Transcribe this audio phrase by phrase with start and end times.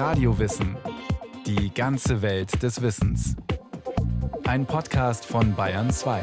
[0.00, 0.78] Radiowissen.
[1.44, 3.36] Die ganze Welt des Wissens.
[4.44, 6.22] Ein Podcast von Bayern 2.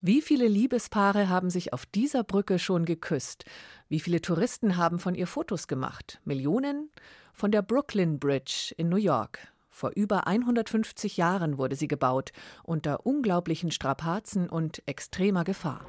[0.00, 3.44] Wie viele Liebespaare haben sich auf dieser Brücke schon geküsst?
[3.90, 6.22] Wie viele Touristen haben von ihr Fotos gemacht?
[6.24, 6.88] Millionen?
[7.34, 9.40] Von der Brooklyn Bridge in New York.
[9.68, 12.32] Vor über 150 Jahren wurde sie gebaut,
[12.62, 15.84] unter unglaublichen Strapazen und extremer Gefahr.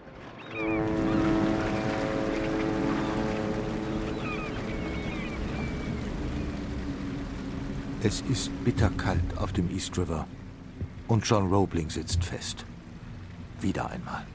[8.03, 10.27] Es ist bitterkalt auf dem East River
[11.07, 12.65] und John Roebling sitzt fest.
[13.61, 14.25] Wieder einmal.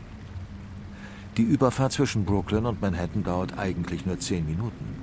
[1.36, 4.96] Die Überfahrt zwischen Brooklyn und Manhattan dauert eigentlich nur zehn Minuten.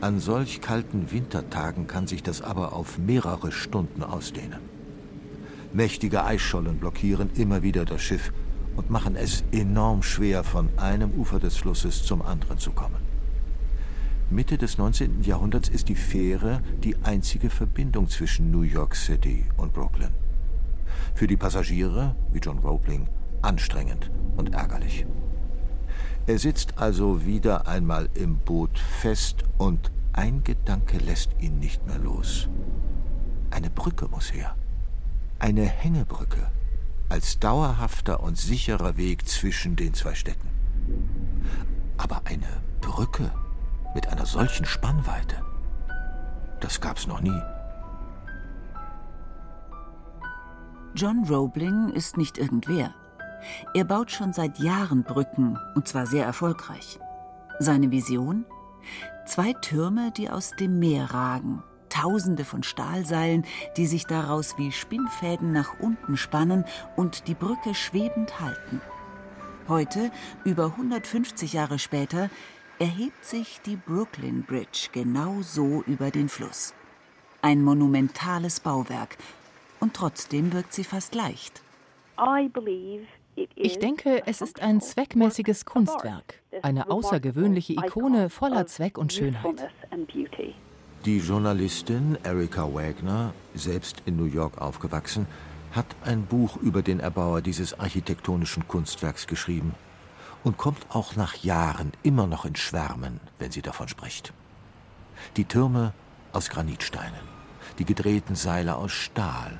[0.00, 4.60] An solch kalten Wintertagen kann sich das aber auf mehrere Stunden ausdehnen.
[5.72, 8.32] Mächtige Eisschollen blockieren immer wieder das Schiff
[8.76, 13.13] und machen es enorm schwer, von einem Ufer des Flusses zum anderen zu kommen.
[14.30, 15.22] Mitte des 19.
[15.22, 20.10] Jahrhunderts ist die Fähre die einzige Verbindung zwischen New York City und Brooklyn.
[21.14, 23.08] Für die Passagiere, wie John Roebling,
[23.42, 25.06] anstrengend und ärgerlich.
[26.26, 31.98] Er sitzt also wieder einmal im Boot fest und ein Gedanke lässt ihn nicht mehr
[31.98, 32.48] los.
[33.50, 34.56] Eine Brücke muss her.
[35.38, 36.50] Eine Hängebrücke
[37.10, 40.48] als dauerhafter und sicherer Weg zwischen den zwei Städten.
[41.98, 42.48] Aber eine
[42.80, 43.30] Brücke
[43.94, 45.36] mit einer solchen Spannweite.
[46.60, 47.40] Das gab's noch nie.
[50.94, 52.94] John Roebling ist nicht irgendwer.
[53.74, 56.98] Er baut schon seit Jahren Brücken, und zwar sehr erfolgreich.
[57.58, 58.44] Seine Vision?
[59.26, 63.44] Zwei Türme, die aus dem Meer ragen, Tausende von Stahlseilen,
[63.76, 66.64] die sich daraus wie Spinnfäden nach unten spannen
[66.96, 68.80] und die Brücke schwebend halten.
[69.68, 70.10] Heute,
[70.44, 72.30] über 150 Jahre später,
[72.78, 76.74] erhebt sich die Brooklyn Bridge genau so über den Fluss.
[77.42, 79.16] Ein monumentales Bauwerk.
[79.80, 81.62] Und trotzdem wirkt sie fast leicht.
[83.56, 89.68] Ich denke, es ist ein zweckmäßiges Kunstwerk, eine außergewöhnliche Ikone voller Zweck und Schönheit.
[91.04, 95.26] Die Journalistin Erika Wagner, selbst in New York aufgewachsen,
[95.72, 99.74] hat ein Buch über den Erbauer dieses architektonischen Kunstwerks geschrieben
[100.44, 104.32] und kommt auch nach Jahren immer noch in Schwärmen, wenn sie davon spricht.
[105.36, 105.92] Die Türme
[106.32, 107.20] aus Granitsteinen,
[107.78, 109.58] die gedrehten Seile aus Stahl,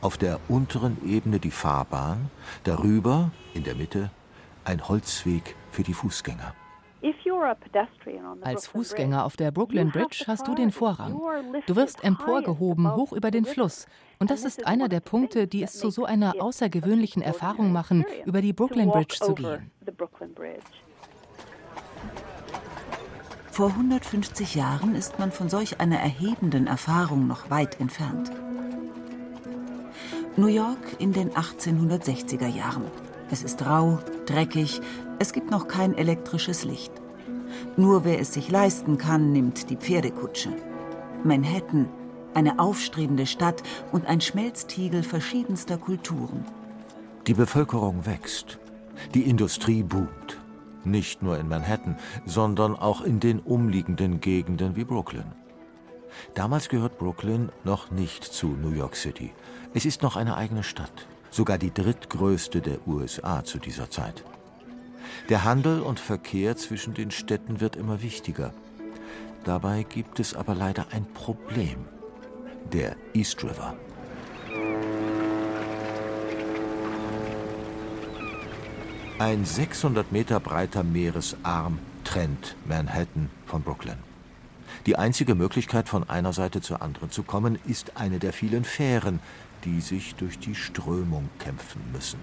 [0.00, 2.30] auf der unteren Ebene die Fahrbahn,
[2.64, 4.10] darüber, in der Mitte,
[4.64, 6.54] ein Holzweg für die Fußgänger.
[8.42, 11.20] Als Fußgänger auf der Brooklyn Bridge hast du den Vorrang.
[11.66, 13.86] Du wirst emporgehoben hoch über den Fluss.
[14.18, 18.40] Und das ist einer der Punkte, die es zu so einer außergewöhnlichen Erfahrung machen, über
[18.40, 19.70] die Brooklyn Bridge zu gehen.
[23.50, 28.30] Vor 150 Jahren ist man von solch einer erhebenden Erfahrung noch weit entfernt.
[30.36, 32.84] New York in den 1860er Jahren.
[33.30, 34.80] Es ist rau, dreckig,
[35.18, 36.92] es gibt noch kein elektrisches Licht.
[37.76, 40.50] Nur wer es sich leisten kann, nimmt die Pferdekutsche.
[41.24, 41.88] Manhattan,
[42.34, 46.44] eine aufstrebende Stadt und ein Schmelztiegel verschiedenster Kulturen.
[47.26, 48.58] Die Bevölkerung wächst.
[49.14, 50.38] Die Industrie boomt.
[50.84, 55.32] Nicht nur in Manhattan, sondern auch in den umliegenden Gegenden wie Brooklyn.
[56.34, 59.32] Damals gehört Brooklyn noch nicht zu New York City.
[59.74, 64.24] Es ist noch eine eigene Stadt, sogar die drittgrößte der USA zu dieser Zeit.
[65.28, 68.52] Der Handel und Verkehr zwischen den Städten wird immer wichtiger.
[69.44, 71.84] Dabei gibt es aber leider ein Problem.
[72.72, 73.76] Der East River.
[79.18, 83.98] Ein 600 Meter breiter Meeresarm trennt Manhattan von Brooklyn.
[84.86, 89.20] Die einzige Möglichkeit, von einer Seite zur anderen zu kommen, ist eine der vielen Fähren,
[89.66, 92.18] die sich durch die Strömung kämpfen müssen.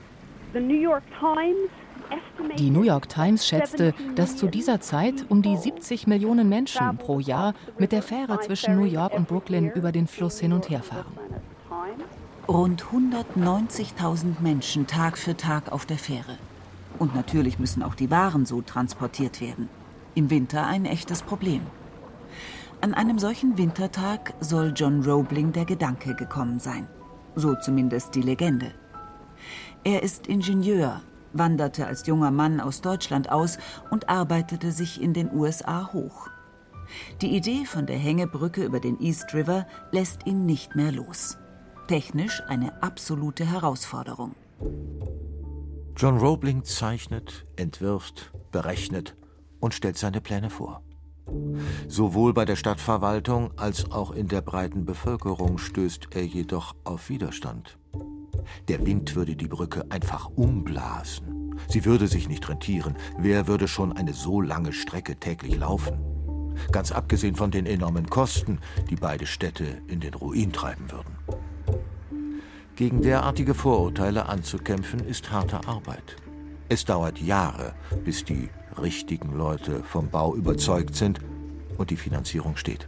[2.57, 7.19] Die New York Times schätzte, dass zu dieser Zeit um die 70 Millionen Menschen pro
[7.19, 10.83] Jahr mit der Fähre zwischen New York und Brooklyn über den Fluss hin und her
[10.83, 11.17] fahren.
[12.47, 16.37] Rund 190.000 Menschen Tag für Tag auf der Fähre.
[16.99, 19.69] Und natürlich müssen auch die Waren so transportiert werden.
[20.13, 21.61] Im Winter ein echtes Problem.
[22.81, 26.87] An einem solchen Wintertag soll John Roebling der Gedanke gekommen sein.
[27.35, 28.71] So zumindest die Legende.
[29.83, 31.01] Er ist Ingenieur,
[31.33, 33.57] wanderte als junger Mann aus Deutschland aus
[33.89, 36.29] und arbeitete sich in den USA hoch.
[37.21, 41.37] Die Idee von der Hängebrücke über den East River lässt ihn nicht mehr los.
[41.87, 44.35] Technisch eine absolute Herausforderung.
[45.95, 49.15] John Roebling zeichnet, entwirft, berechnet
[49.59, 50.81] und stellt seine Pläne vor.
[51.87, 57.77] Sowohl bei der Stadtverwaltung als auch in der breiten Bevölkerung stößt er jedoch auf Widerstand.
[58.67, 61.55] Der Wind würde die Brücke einfach umblasen.
[61.67, 62.95] Sie würde sich nicht rentieren.
[63.17, 65.99] Wer würde schon eine so lange Strecke täglich laufen?
[66.71, 68.59] Ganz abgesehen von den enormen Kosten,
[68.89, 71.15] die beide Städte in den Ruin treiben würden.
[72.75, 76.15] Gegen derartige Vorurteile anzukämpfen, ist harte Arbeit.
[76.69, 77.73] Es dauert Jahre,
[78.03, 78.49] bis die
[78.81, 81.19] richtigen Leute vom Bau überzeugt sind
[81.77, 82.87] und die Finanzierung steht.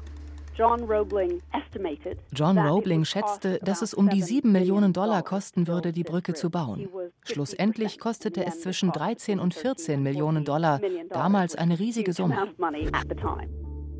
[2.33, 6.49] John Roebling schätzte, dass es um die 7 Millionen Dollar kosten würde, die Brücke zu
[6.49, 6.87] bauen.
[7.25, 10.79] Schlussendlich kostete es zwischen 13 und 14 Millionen Dollar,
[11.09, 12.37] damals eine riesige Summe.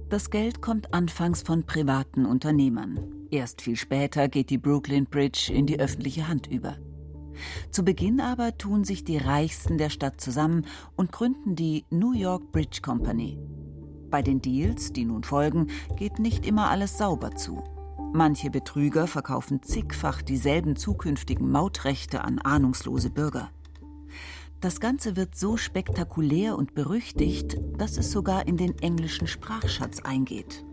[0.09, 3.27] Das Geld kommt anfangs von privaten Unternehmern.
[3.31, 6.77] Erst viel später geht die Brooklyn Bridge in die öffentliche Hand über.
[7.71, 10.65] Zu Beginn aber tun sich die Reichsten der Stadt zusammen
[10.95, 13.37] und gründen die New York Bridge Company.
[14.09, 15.67] Bei den Deals, die nun folgen,
[15.97, 17.63] geht nicht immer alles sauber zu.
[18.13, 23.49] Manche Betrüger verkaufen zigfach dieselben zukünftigen Mautrechte an ahnungslose Bürger.
[24.61, 30.65] Das Ganze wird so spektakulär und berüchtigt, dass es sogar in den englischen Sprachschatz eingeht.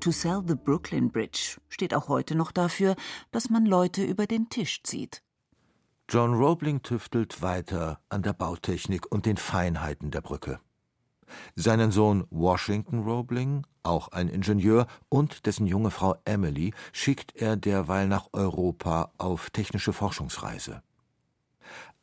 [0.00, 2.96] To sell the Brooklyn Bridge steht auch heute noch dafür,
[3.32, 5.22] dass man Leute über den Tisch zieht.
[6.10, 10.58] John Roebling tüftelt weiter an der Bautechnik und den Feinheiten der Brücke.
[11.54, 18.08] Seinen Sohn Washington Roebling, auch ein Ingenieur, und dessen junge Frau Emily schickt er derweil
[18.08, 20.82] nach Europa auf technische Forschungsreise.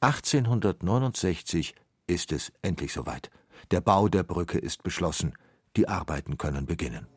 [0.01, 1.73] 1869
[2.05, 3.31] ist es endlich soweit.
[3.71, 5.33] Der Bau der Brücke ist beschlossen.
[5.77, 7.07] Die Arbeiten können beginnen.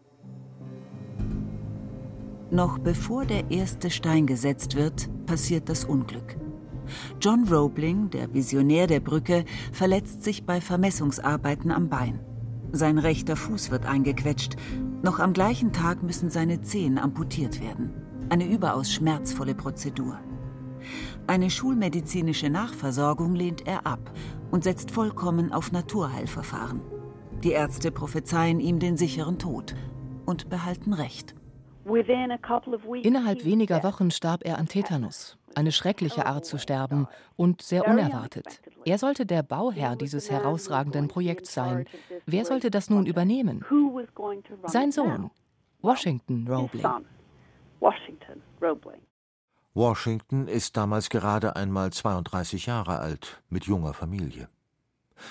[2.50, 6.47] Noch bevor der erste Stein gesetzt wird, passiert das Unglück.
[7.20, 12.20] John Roebling, der Visionär der Brücke, verletzt sich bei Vermessungsarbeiten am Bein.
[12.72, 14.56] Sein rechter Fuß wird eingequetscht.
[15.02, 17.92] Noch am gleichen Tag müssen seine Zehen amputiert werden.
[18.28, 20.18] Eine überaus schmerzvolle Prozedur.
[21.26, 24.12] Eine schulmedizinische Nachversorgung lehnt er ab
[24.50, 26.80] und setzt vollkommen auf Naturheilverfahren.
[27.42, 29.74] Die Ärzte prophezeien ihm den sicheren Tod
[30.26, 31.34] und behalten Recht.
[33.02, 38.60] Innerhalb weniger Wochen starb er an Tetanus eine schreckliche Art zu sterben und sehr unerwartet.
[38.84, 41.86] Er sollte der Bauherr dieses herausragenden Projekts sein.
[42.26, 43.64] Wer sollte das nun übernehmen?
[44.66, 45.30] Sein Sohn,
[45.82, 46.86] Washington Roebling.
[49.74, 54.48] Washington ist damals gerade einmal 32 Jahre alt, mit junger Familie.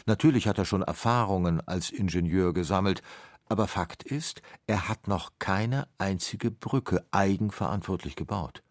[0.06, 3.02] Natürlich hat er schon Erfahrungen als Ingenieur gesammelt,
[3.48, 8.62] aber Fakt ist, er hat noch keine einzige Brücke eigenverantwortlich gebaut.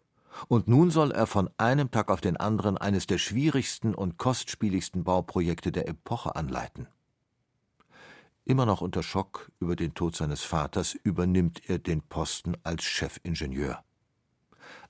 [0.47, 5.03] Und nun soll er von einem Tag auf den anderen eines der schwierigsten und kostspieligsten
[5.03, 6.87] Bauprojekte der Epoche anleiten.
[8.45, 13.83] Immer noch unter Schock über den Tod seines Vaters übernimmt er den Posten als Chefingenieur.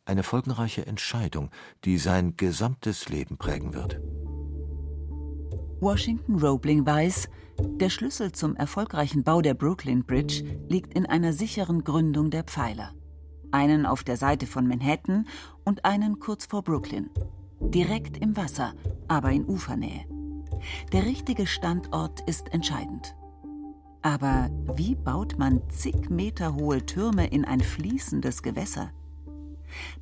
[0.06, 1.50] Eine folgenreiche Entscheidung,
[1.84, 4.00] die sein gesamtes Leben prägen wird.
[5.82, 7.30] Washington Roebling weiß,
[7.60, 12.94] der Schlüssel zum erfolgreichen Bau der Brooklyn Bridge liegt in einer sicheren Gründung der Pfeiler
[13.52, 15.28] einen auf der Seite von Manhattan
[15.64, 17.10] und einen kurz vor Brooklyn.
[17.60, 18.74] Direkt im Wasser,
[19.08, 20.06] aber in Ufernähe.
[20.94, 23.16] Der richtige Standort ist entscheidend.
[24.02, 28.92] Aber wie baut man zig Meter hohe Türme in ein fließendes Gewässer?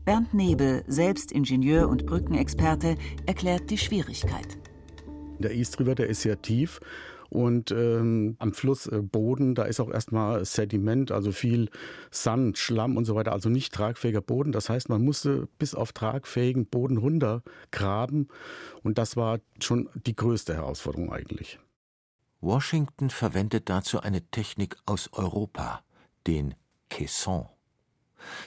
[0.04, 4.58] Bernd Nebel, selbst Ingenieur und Brückenexperte, erklärt die Schwierigkeit.
[5.40, 6.80] Der East River, der ist sehr tief
[7.30, 11.70] und ähm, am Flussboden, äh, da ist auch erstmal Sediment, also viel
[12.12, 14.52] Sand, Schlamm und so weiter, also nicht tragfähiger Boden.
[14.52, 18.30] Das heißt, man musste bis auf tragfähigen Boden runtergraben.
[18.84, 21.60] Und das war schon die größte Herausforderung eigentlich.
[22.42, 25.82] Washington verwendet dazu eine Technik aus Europa,
[26.28, 26.54] den
[26.90, 27.48] Caisson.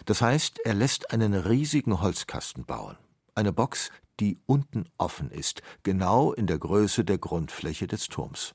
[0.06, 2.97] Das heißt, er lässt einen riesigen Holzkasten bauen.
[3.35, 8.54] Eine Box, die unten offen ist, genau in der Größe der Grundfläche des Turms.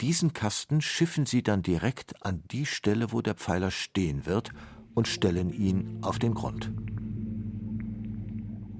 [0.00, 4.52] Diesen Kasten schiffen sie dann direkt an die Stelle, wo der Pfeiler stehen wird,
[4.94, 6.72] und stellen ihn auf den Grund.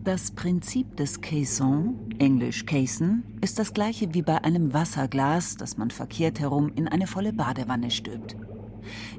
[0.04, 5.90] Das Prinzip des Caisson, englisch Caisson, ist das gleiche wie bei einem Wasserglas, das man
[5.90, 8.36] verkehrt herum in eine volle Badewanne stülpt.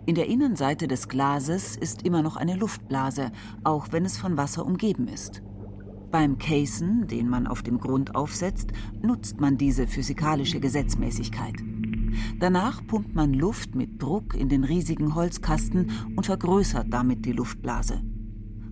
[0.05, 3.31] In der Innenseite des Glases ist immer noch eine Luftblase,
[3.63, 5.43] auch wenn es von Wasser umgeben ist.
[6.11, 11.55] Beim Caisson, den man auf dem Grund aufsetzt, nutzt man diese physikalische Gesetzmäßigkeit.
[12.39, 18.01] Danach pumpt man Luft mit Druck in den riesigen Holzkasten und vergrößert damit die Luftblase.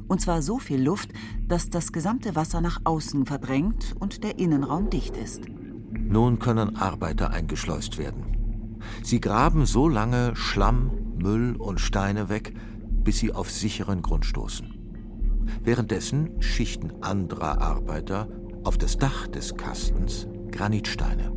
[0.08, 1.12] Und zwar so viel Luft,
[1.48, 5.42] dass das gesamte Wasser nach außen verdrängt und der Innenraum dicht ist.
[5.92, 8.78] Nun können Arbeiter eingeschleust werden.
[9.04, 12.54] Sie graben so lange Schlamm, Müll und Steine weg,
[13.04, 14.74] bis sie auf sicheren Grund stoßen.
[15.64, 18.28] Währenddessen schichten andere Arbeiter
[18.64, 21.37] auf das Dach des Kastens Granitsteine.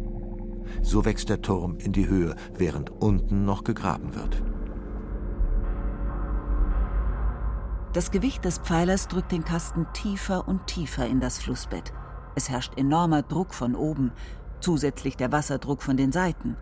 [0.82, 4.42] So wächst der Turm in die Höhe, während unten noch gegraben wird.
[7.92, 11.92] Das Gewicht des Pfeilers drückt den Kasten tiefer und tiefer in das Flussbett.
[12.36, 14.12] Es herrscht enormer Druck von oben,
[14.60, 16.56] zusätzlich der Wasserdruck von den Seiten.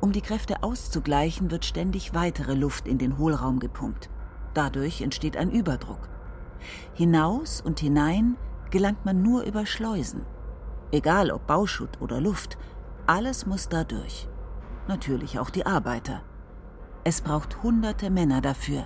[0.00, 4.10] Um die Kräfte auszugleichen, wird ständig weitere Luft in den Hohlraum gepumpt.
[4.54, 6.08] Dadurch entsteht ein Überdruck.
[6.94, 8.36] Hinaus und hinein
[8.70, 10.22] gelangt man nur über Schleusen.
[10.92, 12.58] Egal ob Bauschutt oder Luft,
[13.06, 14.28] alles muss da durch.
[14.88, 16.22] Natürlich auch die Arbeiter.
[17.04, 18.84] Es braucht hunderte Männer dafür.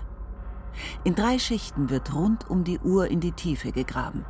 [1.04, 4.24] In drei Schichten wird rund um die Uhr in die Tiefe gegraben.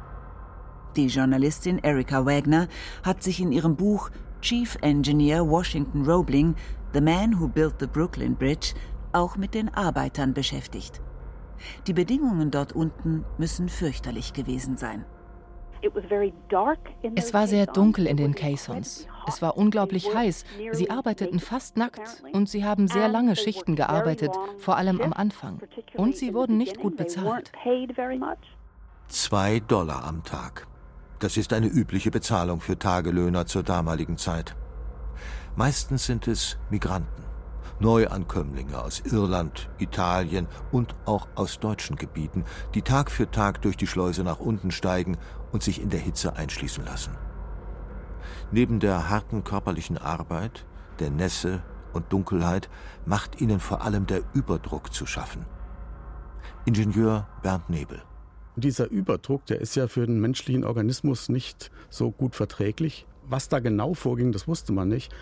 [0.97, 2.68] Die Journalistin Erika Wagner
[3.02, 6.54] hat sich in ihrem Buch Chief Engineer Washington Roebling,
[6.92, 8.75] The Man Who Built the Brooklyn Bridge,
[9.12, 11.00] auch mit den Arbeitern beschäftigt.
[11.87, 15.04] Die Bedingungen dort unten müssen fürchterlich gewesen sein.
[17.14, 19.06] Es war sehr dunkel in den Caissons.
[19.26, 20.44] Es war unglaublich heiß.
[20.72, 25.60] Sie arbeiteten fast nackt und sie haben sehr lange Schichten gearbeitet, vor allem am Anfang.
[25.94, 27.52] Und sie wurden nicht gut bezahlt.
[29.08, 30.66] Zwei Dollar am Tag.
[31.18, 34.56] Das ist eine übliche Bezahlung für Tagelöhner zur damaligen Zeit.
[35.56, 37.25] Meistens sind es Migranten,
[37.80, 42.44] Neuankömmlinge aus Irland, Italien und auch aus deutschen Gebieten,
[42.75, 45.16] die Tag für Tag durch die Schleuse nach unten steigen
[45.50, 47.16] und sich in der Hitze einschließen lassen.
[48.52, 50.66] Neben der harten körperlichen Arbeit,
[50.99, 52.68] der Nässe und Dunkelheit
[53.06, 55.46] macht ihnen vor allem der Überdruck zu schaffen.
[56.66, 58.02] Ingenieur Bernd Nebel
[58.60, 63.06] dieser Überdruck, der ist ja für den menschlichen Organismus nicht so gut verträglich.
[63.28, 65.12] Was da genau vorging, das wusste man nicht.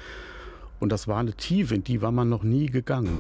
[0.81, 3.19] Und das war eine Tiefe, in die war man noch nie gegangen.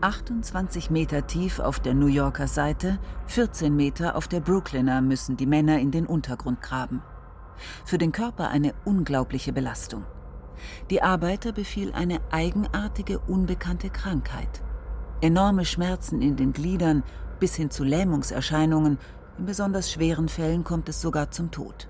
[0.00, 5.46] 28 Meter tief auf der New Yorker Seite, 14 Meter auf der Brooklyner müssen die
[5.46, 7.02] Männer in den Untergrund graben.
[7.84, 10.04] Für den Körper eine unglaubliche Belastung.
[10.90, 14.62] Die Arbeiter befiel eine eigenartige, unbekannte Krankheit.
[15.20, 17.02] Enorme Schmerzen in den Gliedern
[17.40, 18.98] bis hin zu Lähmungserscheinungen
[19.38, 21.88] in besonders schweren Fällen kommt es sogar zum Tod.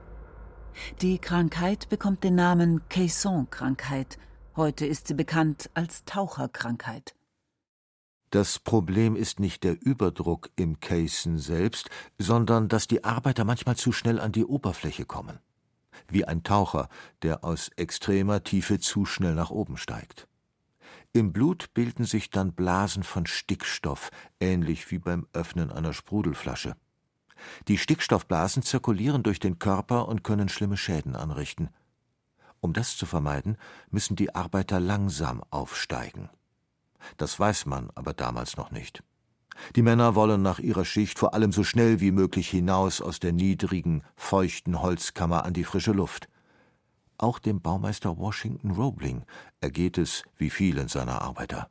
[1.00, 4.18] Die Krankheit bekommt den Namen Caisson-Krankheit.
[4.58, 7.14] Heute ist sie bekannt als Taucherkrankheit.
[8.30, 13.92] Das Problem ist nicht der Überdruck im Caisson selbst, sondern dass die Arbeiter manchmal zu
[13.92, 15.38] schnell an die Oberfläche kommen.
[16.08, 16.88] Wie ein Taucher,
[17.22, 20.26] der aus extremer Tiefe zu schnell nach oben steigt.
[21.12, 24.10] Im Blut bilden sich dann Blasen von Stickstoff,
[24.40, 26.74] ähnlich wie beim Öffnen einer Sprudelflasche.
[27.68, 31.70] Die Stickstoffblasen zirkulieren durch den Körper und können schlimme Schäden anrichten.
[32.60, 33.56] Um das zu vermeiden,
[33.90, 36.28] müssen die Arbeiter langsam aufsteigen.
[37.16, 39.02] Das weiß man aber damals noch nicht.
[39.76, 43.32] Die Männer wollen nach ihrer Schicht vor allem so schnell wie möglich hinaus aus der
[43.32, 46.28] niedrigen, feuchten Holzkammer an die frische Luft.
[47.18, 49.24] Auch dem Baumeister Washington Roebling
[49.60, 51.68] ergeht es wie vielen seiner Arbeiter.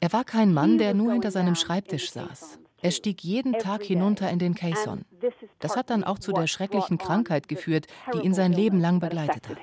[0.00, 2.58] Er war kein Mann, der nur hinter seinem Schreibtisch saß.
[2.82, 5.02] Er stieg jeden Tag hinunter in den Caisson.
[5.58, 9.48] Das hat dann auch zu der schrecklichen Krankheit geführt, die ihn sein Leben lang begleitet
[9.48, 9.58] hat.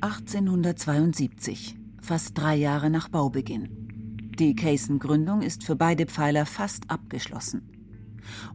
[0.00, 3.82] 1872, fast drei Jahre nach Baubeginn.
[4.38, 7.68] Die Caisson-Gründung ist für beide Pfeiler fast abgeschlossen.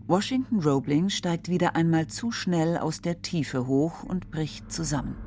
[0.08, 5.18] Washington Roebling steigt wieder einmal zu schnell aus der Tiefe hoch und bricht zusammen.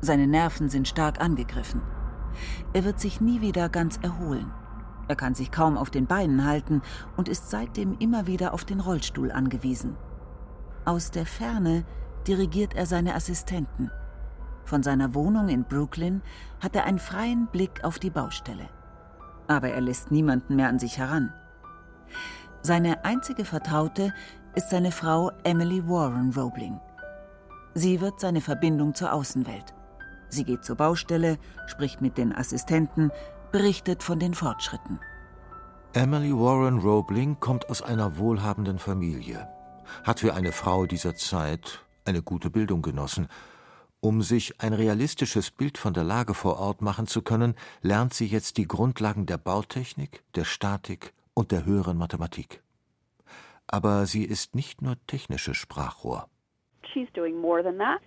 [0.00, 1.82] Seine Nerven sind stark angegriffen.
[2.72, 4.50] Er wird sich nie wieder ganz erholen.
[5.10, 6.82] Er kann sich kaum auf den Beinen halten
[7.16, 9.96] und ist seitdem immer wieder auf den Rollstuhl angewiesen.
[10.84, 11.84] Aus der Ferne
[12.28, 13.90] dirigiert er seine Assistenten.
[14.64, 16.22] Von seiner Wohnung in Brooklyn
[16.60, 18.68] hat er einen freien Blick auf die Baustelle.
[19.48, 21.34] Aber er lässt niemanden mehr an sich heran.
[22.62, 24.14] Seine einzige Vertraute
[24.54, 26.80] ist seine Frau Emily Warren Roebling.
[27.74, 29.74] Sie wird seine Verbindung zur Außenwelt.
[30.28, 31.36] Sie geht zur Baustelle,
[31.66, 33.10] spricht mit den Assistenten,
[33.50, 35.00] berichtet von den Fortschritten.
[35.92, 39.48] Emily Warren Roebling kommt aus einer wohlhabenden Familie,
[40.04, 43.28] hat für eine Frau dieser Zeit eine gute Bildung genossen.
[44.00, 48.26] Um sich ein realistisches Bild von der Lage vor Ort machen zu können, lernt sie
[48.26, 52.62] jetzt die Grundlagen der Bautechnik, der Statik und der höheren Mathematik.
[53.66, 56.28] Aber sie ist nicht nur technisches Sprachrohr.
[56.92, 58.00] She's doing more than that.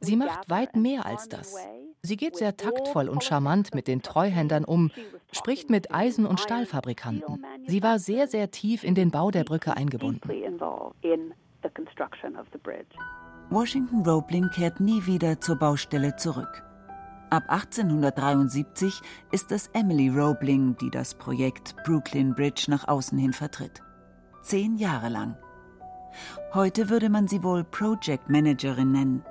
[0.00, 1.54] Sie macht weit mehr als das.
[2.02, 4.90] Sie geht sehr taktvoll und charmant mit den Treuhändern um,
[5.32, 7.44] spricht mit Eisen- und Stahlfabrikanten.
[7.66, 10.20] Sie war sehr, sehr tief in den Bau der Brücke eingebunden.
[13.50, 16.62] Washington Roebling kehrt nie wieder zur Baustelle zurück.
[17.30, 19.00] Ab 1873
[19.32, 23.82] ist es Emily Roebling, die das Projekt Brooklyn Bridge nach außen hin vertritt.
[24.40, 25.36] Zehn Jahre lang.
[26.54, 29.24] Heute würde man sie wohl Project Managerin nennen.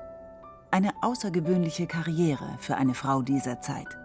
[0.72, 3.98] Eine außergewöhnliche Karriere für eine Frau dieser Zeit.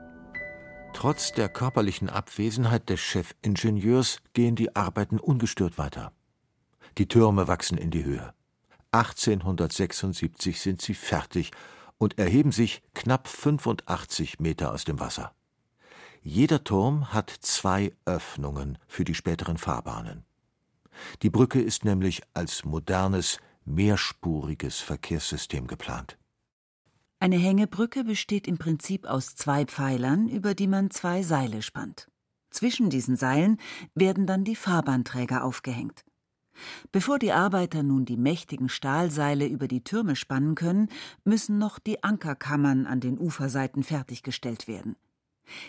[0.92, 6.12] Trotz der körperlichen Abwesenheit des Chefingenieurs gehen die Arbeiten ungestört weiter.
[6.98, 8.34] Die Türme wachsen in die Höhe.
[8.92, 11.50] 1876 sind sie fertig
[11.96, 15.32] und erheben sich knapp 85 Meter aus dem Wasser.
[16.22, 20.24] Jeder Turm hat zwei Öffnungen für die späteren Fahrbahnen.
[21.22, 26.18] Die Brücke ist nämlich als modernes, mehrspuriges Verkehrssystem geplant.
[27.20, 32.08] Eine Hängebrücke besteht im Prinzip aus zwei Pfeilern, über die man zwei Seile spannt.
[32.50, 33.58] Zwischen diesen Seilen
[33.94, 36.04] werden dann die Fahrbahnträger aufgehängt.
[36.90, 40.88] Bevor die Arbeiter nun die mächtigen Stahlseile über die Türme spannen können,
[41.24, 44.96] müssen noch die Ankerkammern an den Uferseiten fertiggestellt werden.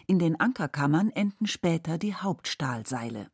[0.08, 3.30] In den Ankerkammern enden später die Hauptstahlseile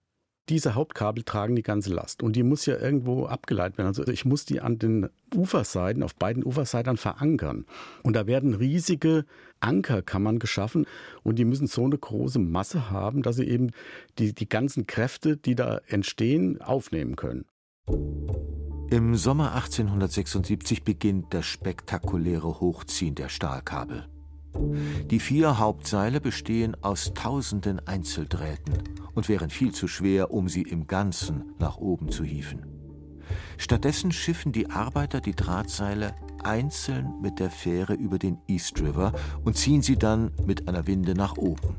[0.50, 3.88] diese Hauptkabel tragen die ganze Last und die muss ja irgendwo abgeleitet werden.
[3.88, 7.66] Also ich muss die an den Uferseiten, auf beiden Uferseiten verankern.
[8.04, 9.26] Und da werden riesige
[9.60, 10.86] Ankerkammern geschaffen
[11.24, 13.72] und die müssen so eine große Masse haben, dass sie eben
[14.18, 17.46] die, die ganzen Kräfte, die da entstehen, aufnehmen können.
[18.92, 24.08] Im Sommer 1876 beginnt das spektakuläre Hochziehen der Stahlkabel.
[24.54, 30.88] Die vier Hauptseile bestehen aus tausenden Einzeldrähten und wären viel zu schwer, um sie im
[30.88, 32.66] Ganzen nach oben zu hieven.
[33.58, 39.14] Stattdessen schiffen die Arbeiter die Drahtseile einzeln mit der Fähre über den East River
[39.44, 41.76] und ziehen sie dann mit einer Winde nach oben.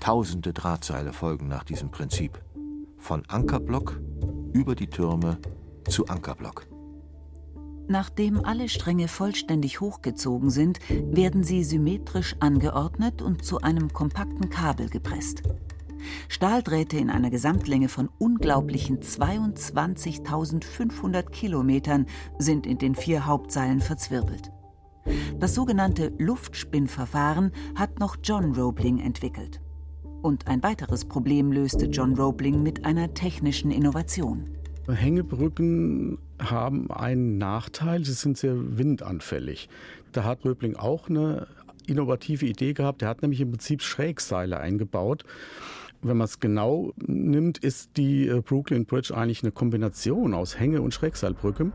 [0.00, 2.40] Tausende Drahtseile folgen nach diesem Prinzip.
[2.98, 4.00] Von Ankerblock
[4.52, 5.38] über die Türme
[5.88, 6.66] zu Ankerblock.
[7.88, 14.88] Nachdem alle Stränge vollständig hochgezogen sind, werden sie symmetrisch angeordnet und zu einem kompakten Kabel
[14.88, 15.44] gepresst.
[16.28, 22.06] Stahldrähte in einer Gesamtlänge von unglaublichen 22.500 Kilometern
[22.38, 24.52] sind in den vier Hauptseilen verzwirbelt.
[25.38, 29.60] Das sogenannte Luftspinnverfahren hat noch John Roebling entwickelt.
[30.22, 34.50] Und ein weiteres Problem löste John Roebling mit einer technischen Innovation.
[34.88, 39.68] Hängebrücken haben einen Nachteil, sie sind sehr windanfällig.
[40.12, 41.48] Da hat Röbling auch eine
[41.86, 43.02] innovative Idee gehabt.
[43.02, 45.24] Er hat nämlich im Prinzip Schrägseile eingebaut.
[46.02, 50.82] Wenn man es genau nimmt, ist die äh, Brooklyn Bridge eigentlich eine Kombination aus Hänge-
[50.82, 51.72] und Schrägseilbrücke.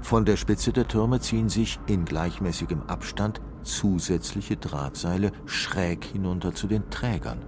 [0.00, 6.66] Von der Spitze der Türme ziehen sich in gleichmäßigem Abstand zusätzliche Drahtseile schräg hinunter zu
[6.66, 7.38] den Trägern.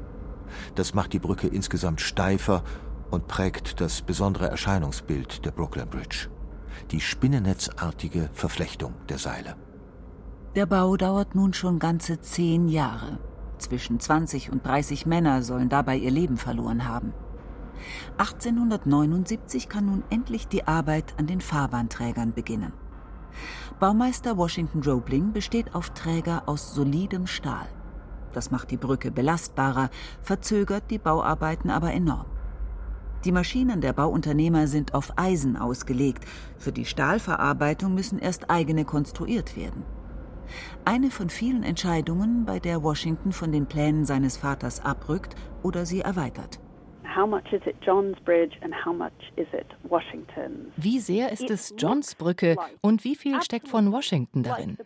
[0.75, 2.65] Das macht die Brücke insgesamt steifer
[3.11, 6.29] und prägt das besondere Erscheinungsbild der Brooklyn Bridge.
[6.91, 9.57] Die spinnennetzartige Verflechtung der Seile.
[10.55, 13.19] Der Bau dauert nun schon ganze zehn Jahre.
[13.59, 17.13] Zwischen 20 und 30 Männer sollen dabei ihr Leben verloren haben.
[18.19, 22.73] 1879 kann nun endlich die Arbeit an den Fahrbahnträgern beginnen.
[23.79, 27.69] Baumeister Washington Roebling besteht auf Träger aus solidem Stahl.
[28.33, 29.91] Das macht die Brücke belastbarer,
[30.23, 32.27] verzögert die Bauarbeiten aber enorm.
[33.27, 36.25] Die Maschinen der Bauunternehmer sind auf Eisen ausgelegt.
[36.59, 39.83] Für die Stahlverarbeitung müssen erst eigene konstruiert werden.
[40.85, 45.35] Eine von vielen Entscheidungen, bei der Washington von den Plänen seines Vaters abrückt
[45.65, 46.61] oder sie erweitert.
[50.77, 54.79] Wie sehr ist es Johns Brücke und wie viel steckt von Washington darin?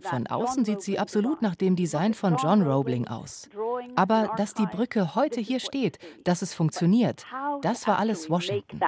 [0.00, 3.48] Von außen sieht sie absolut nach dem Design von John Roebling aus.
[3.96, 7.26] Aber dass die Brücke heute hier steht, dass es funktioniert,
[7.62, 8.80] das war alles Washington.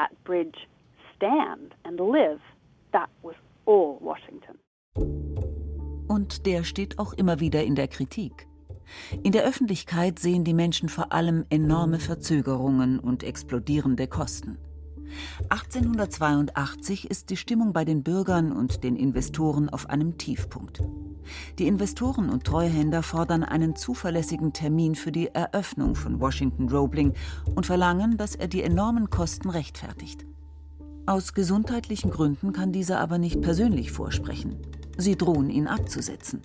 [6.08, 8.46] Und der steht auch immer wieder in der Kritik.
[9.22, 14.58] In der Öffentlichkeit sehen die Menschen vor allem enorme Verzögerungen und explodierende Kosten.
[15.48, 20.83] 1882 ist die Stimmung bei den Bürgern und den Investoren auf einem Tiefpunkt.
[21.59, 27.14] Die Investoren und Treuhänder fordern einen zuverlässigen Termin für die Eröffnung von Washington Roebling
[27.55, 30.27] und verlangen, dass er die enormen Kosten rechtfertigt.
[31.07, 34.57] Aus gesundheitlichen Gründen kann dieser aber nicht persönlich vorsprechen.
[34.96, 36.42] Sie drohen ihn abzusetzen.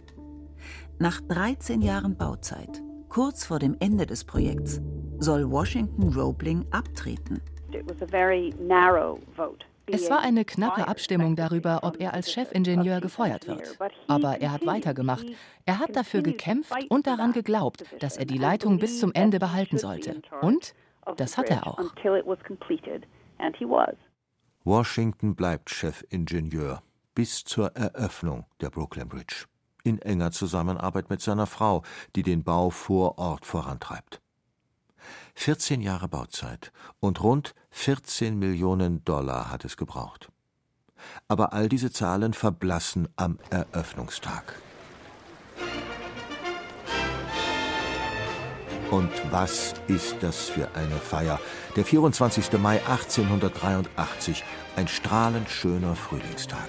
[0.99, 4.81] Nach 13 Jahren Bauzeit, kurz vor dem Ende des Projekts,
[5.19, 7.41] soll Washington Roebling abtreten.
[9.89, 13.77] Es war eine knappe Abstimmung darüber, ob er als Chefingenieur gefeuert wird.
[14.07, 15.25] Aber er hat weitergemacht.
[15.65, 19.77] Er hat dafür gekämpft und daran geglaubt, dass er die Leitung bis zum Ende behalten
[19.77, 20.21] sollte.
[20.41, 20.73] Und
[21.15, 21.79] das hat er auch.
[24.65, 26.81] Washington bleibt Chefingenieur
[27.15, 29.45] bis zur Eröffnung der Brooklyn Bridge
[29.83, 31.83] in enger Zusammenarbeit mit seiner Frau,
[32.15, 34.21] die den Bau vor Ort vorantreibt.
[35.39, 40.29] 14 Jahre Bauzeit und rund 14 Millionen Dollar hat es gebraucht.
[41.27, 44.55] Aber all diese Zahlen verblassen am Eröffnungstag.
[48.89, 51.39] Und was ist das für eine Feier?
[51.75, 52.53] Der 24.
[52.53, 54.43] Mai 1883,
[54.75, 56.67] ein strahlend schöner Frühlingstag.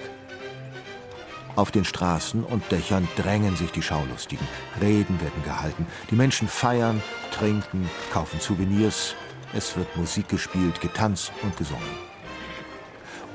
[1.59, 4.47] Auf den Straßen und Dächern drängen sich die Schaulustigen.
[4.81, 5.89] Reden werden gehalten.
[6.09, 9.17] Die Menschen feiern, trinken, kaufen Souvenirs.
[9.53, 11.83] Es wird Musik gespielt, getanzt und gesungen.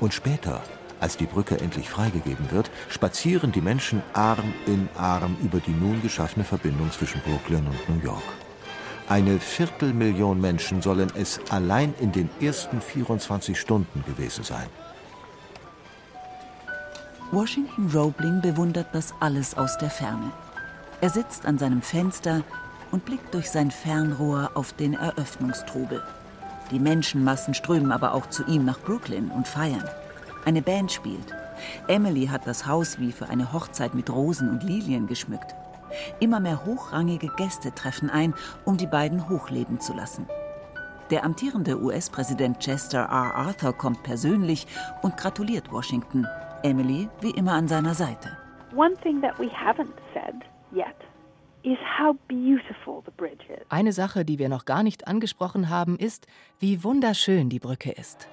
[0.00, 0.62] Und später,
[1.00, 6.00] als die Brücke endlich freigegeben wird, spazieren die Menschen Arm in Arm über die nun
[6.00, 8.24] geschaffene Verbindung zwischen Brooklyn und New York.
[9.06, 14.70] Eine Viertelmillion Menschen sollen es allein in den ersten 24 Stunden gewesen sein.
[17.32, 20.30] Washington Roebling bewundert das alles aus der Ferne.
[21.00, 22.42] Er sitzt an seinem Fenster
[22.92, 26.02] und blickt durch sein Fernrohr auf den Eröffnungstrubel.
[26.70, 29.88] Die Menschenmassen strömen aber auch zu ihm nach Brooklyn und feiern.
[30.44, 31.34] Eine Band spielt.
[31.88, 35.54] Emily hat das Haus wie für eine Hochzeit mit Rosen und Lilien geschmückt.
[36.20, 38.34] Immer mehr hochrangige Gäste treffen ein,
[38.64, 40.26] um die beiden hochleben zu lassen.
[41.10, 43.34] Der amtierende US-Präsident Chester R.
[43.34, 44.66] Arthur kommt persönlich
[45.02, 46.26] und gratuliert Washington.
[46.64, 48.38] Emily wie immer an seiner Seite.
[53.68, 56.26] Eine Sache, die wir noch gar nicht angesprochen haben, ist,
[56.58, 58.28] wie wunderschön die Brücke ist.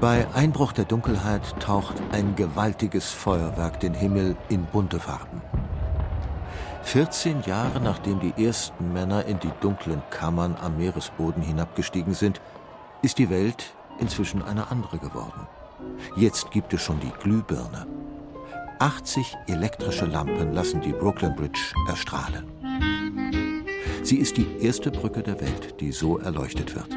[0.00, 5.42] Bei Einbruch der Dunkelheit taucht ein gewaltiges Feuerwerk den Himmel in bunte Farben.
[6.82, 12.40] 14 Jahre nachdem die ersten Männer in die dunklen Kammern am Meeresboden hinabgestiegen sind,
[13.02, 15.46] ist die Welt inzwischen eine andere geworden.
[16.16, 17.86] Jetzt gibt es schon die Glühbirne.
[18.78, 22.44] 80 elektrische Lampen lassen die Brooklyn Bridge erstrahlen.
[24.02, 26.88] Sie ist die erste Brücke der Welt, die so erleuchtet wird.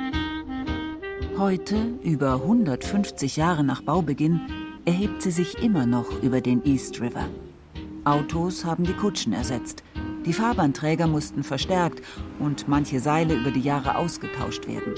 [1.37, 4.41] Heute, über 150 Jahre nach Baubeginn,
[4.85, 7.27] erhebt sie sich immer noch über den East River.
[8.05, 9.83] Autos haben die Kutschen ersetzt.
[10.25, 12.01] Die Fahrbahnträger mussten verstärkt
[12.39, 14.93] und manche Seile über die Jahre ausgetauscht werden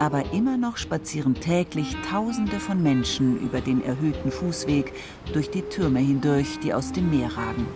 [0.00, 4.94] aber immer noch spazieren täglich Tausende von Menschen über den erhöhten Fußweg
[5.34, 7.66] durch die Türme hindurch, die aus dem Meer ragen.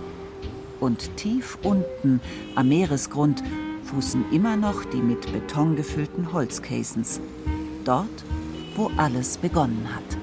[0.80, 2.20] Und tief unten
[2.54, 3.44] am Meeresgrund
[3.84, 7.20] fußen immer noch die mit Beton gefüllten Holzcasens.
[7.84, 8.24] Dort,
[8.74, 10.18] wo alles begonnen hat.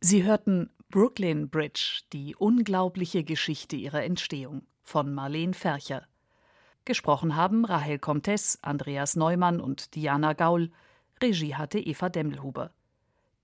[0.00, 6.06] Sie hörten Brooklyn Bridge, die unglaubliche Geschichte ihrer Entstehung von Marleen Fercher.
[6.86, 10.70] Gesprochen haben Rahel Comtes, Andreas Neumann und Diana Gaul.
[11.22, 12.72] Regie hatte Eva Demmelhuber.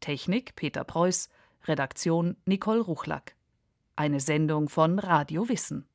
[0.00, 1.30] Technik Peter Preuß.
[1.64, 3.34] Redaktion Nicole Ruchlack.
[3.96, 5.86] Eine Sendung von Radio Wissen.